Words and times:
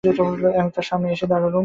আমি 0.59 0.69
তার 0.75 0.85
সামনে 0.89 1.07
এসে 1.11 1.25
দাঁড়ালুম। 1.27 1.59